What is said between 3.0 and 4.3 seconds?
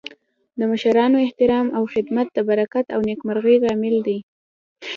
نیکمرغۍ لامل دی.